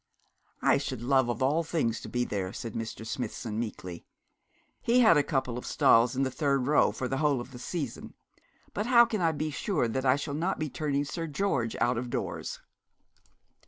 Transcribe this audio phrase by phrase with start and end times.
[0.63, 3.05] 'I should love of all things to be there,' said Mr.
[3.05, 4.03] Smithson, meekly.
[4.81, 7.59] He had a couple of stalls in the third row for the whole of the
[7.59, 8.15] season.
[8.73, 11.99] 'But how can I be sure that I shall not be turning Sir George out
[11.99, 12.59] of doors?'